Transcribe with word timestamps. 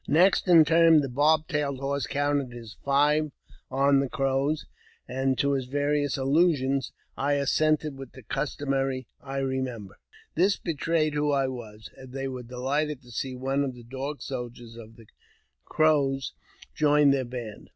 Next 0.07 0.47
in 0.47 0.65
turn 0.65 1.01
the 1.01 1.09
Bob 1.09 1.47
tailed 1.47 1.77
Horse 1.79 2.07
counted 2.07 2.51
his 2.53 2.75
five 2.83 3.31
on 3.69 3.99
the 3.99 4.09
Crows, 4.09 4.65
and 5.07 5.37
to 5.37 5.51
his 5.51 5.65
various 5.67 6.17
allusions 6.17 6.91
I 7.15 7.33
assented 7.33 7.95
with 7.99 8.13
the 8.13 8.23
customary" 8.23 9.05
I 9.21 9.37
remember." 9.37 9.99
This 10.33 10.57
betrayed 10.57 11.13
who 11.13 11.29
I 11.31 11.47
was, 11.49 11.91
and 11.95 12.13
they 12.13 12.27
were 12.27 12.41
delighted 12.41 13.03
to 13.03 13.11
see 13.11 13.35
one 13.35 13.63
of 13.63 13.75
the 13.75 13.83
Dog 13.83 14.23
Soldiers 14.23 14.75
of 14.75 14.95
the 14.95 15.05
Crows 15.65 16.33
join 16.73 17.11
their 17.11 17.23
band. 17.25 17.69